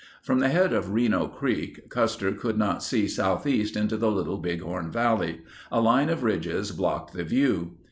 From 0.23 0.39
the 0.39 0.49
head 0.49 0.73
of 0.73 0.93
Reno 0.95 1.27
Creek, 1.27 1.87
Custer 1.91 2.31
could 2.31 2.57
not 2.57 2.81
see 2.81 3.07
southeast 3.07 3.77
into 3.77 3.97
the 3.97 4.09
Little 4.09 4.39
Big 4.39 4.57
52 4.61 4.65
horn 4.67 4.89
Valley; 4.91 5.41
a 5.71 5.79
line 5.79 6.09
of 6.09 6.23
ridges 6.23 6.71
blocked 6.71 7.13
the 7.13 7.23
view. 7.23 7.75